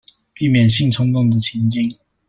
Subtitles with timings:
[0.33, 1.95] 避免性衝動的情境